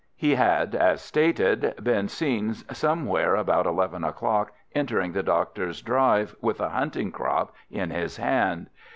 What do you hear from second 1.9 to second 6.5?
seen somewhere about eleven o'clock entering the doctor's drive